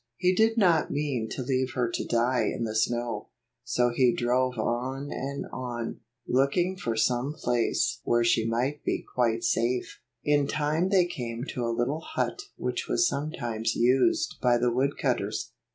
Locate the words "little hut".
11.77-12.41